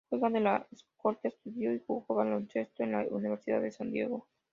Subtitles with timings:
[0.09, 4.27] Juega de "escolta", estudio y jugó baloncesto en la Universidad de San Diego.